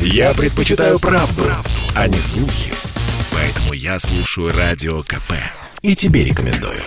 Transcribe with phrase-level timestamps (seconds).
[0.00, 2.72] Я предпочитаю правду, правду, а не слухи.
[3.32, 5.32] Поэтому я слушаю Радио КП.
[5.82, 6.82] И тебе рекомендую.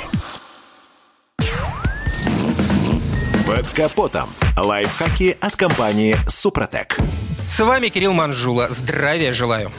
[3.48, 4.30] Под капотом.
[4.58, 6.98] Лайфхаки от компании «Супротек».
[7.48, 8.68] С вами Кирилл Манжула.
[8.70, 9.72] Здравия желаю.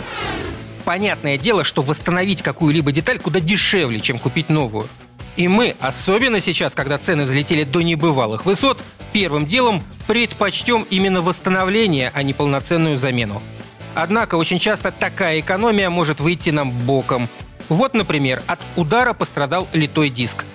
[0.84, 4.88] Понятное дело, что восстановить какую-либо деталь куда дешевле, чем купить новую.
[5.36, 12.10] И мы, особенно сейчас, когда цены взлетели до небывалых высот, первым делом предпочтем именно восстановление,
[12.12, 13.40] а не полноценную замену.
[13.94, 17.28] Однако очень часто такая экономия может выйти нам боком.
[17.68, 20.46] Вот, например, от удара пострадал литой диск.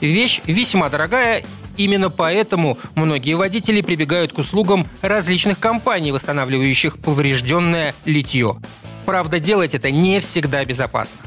[0.00, 1.44] Вещь весьма дорогая,
[1.76, 8.56] именно поэтому многие водители прибегают к услугам различных компаний, восстанавливающих поврежденное литье.
[9.04, 11.20] Правда, делать это не всегда безопасно.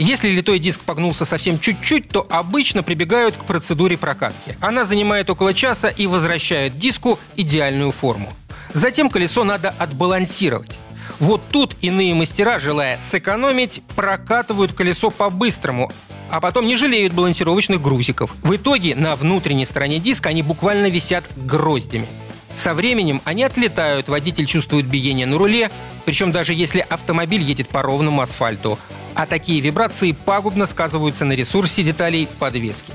[0.00, 4.56] Если литой диск погнулся совсем чуть-чуть, то обычно прибегают к процедуре прокатки.
[4.58, 8.32] Она занимает около часа и возвращает диску идеальную форму.
[8.72, 10.78] Затем колесо надо отбалансировать.
[11.18, 15.92] Вот тут иные мастера, желая сэкономить, прокатывают колесо по-быстрому,
[16.30, 18.34] а потом не жалеют балансировочных грузиков.
[18.42, 22.08] В итоге на внутренней стороне диска они буквально висят гроздями.
[22.56, 25.70] Со временем они отлетают, водитель чувствует биение на руле,
[26.04, 28.78] причем даже если автомобиль едет по ровному асфальту.
[29.14, 32.92] А такие вибрации пагубно сказываются на ресурсе деталей подвески.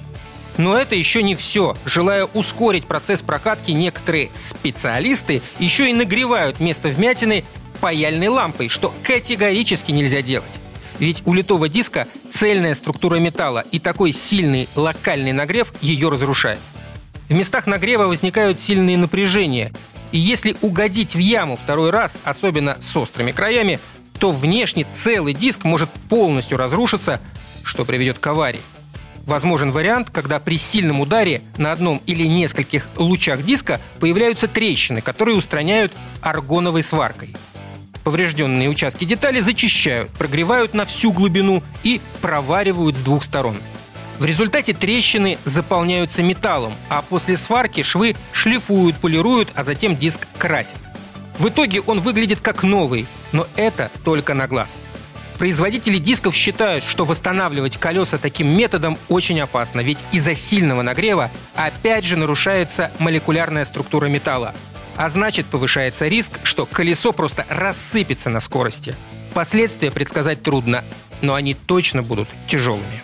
[0.57, 1.75] Но это еще не все.
[1.85, 7.43] Желая ускорить процесс прокатки, некоторые специалисты еще и нагревают место вмятины
[7.81, 10.59] паяльной лампой, что категорически нельзя делать.
[10.99, 16.59] Ведь у литого диска цельная структура металла, и такой сильный локальный нагрев ее разрушает.
[17.29, 19.71] В местах нагрева возникают сильные напряжения,
[20.11, 23.79] и если угодить в яму второй раз, особенно с острыми краями,
[24.19, 27.19] то внешне целый диск может полностью разрушиться,
[27.63, 28.61] что приведет к аварии.
[29.25, 35.35] Возможен вариант, когда при сильном ударе на одном или нескольких лучах диска появляются трещины, которые
[35.35, 37.35] устраняют аргоновой сваркой.
[38.03, 43.57] Поврежденные участки детали зачищают, прогревают на всю глубину и проваривают с двух сторон.
[44.17, 50.79] В результате трещины заполняются металлом, а после сварки швы шлифуют, полируют, а затем диск красят.
[51.37, 54.77] В итоге он выглядит как новый, но это только на глаз.
[55.37, 62.05] Производители дисков считают, что восстанавливать колеса таким методом очень опасно, ведь из-за сильного нагрева опять
[62.05, 64.55] же нарушается молекулярная структура металла,
[64.95, 68.95] а значит повышается риск, что колесо просто рассыпется на скорости.
[69.33, 70.85] Последствия предсказать трудно,
[71.21, 73.03] но они точно будут тяжелыми.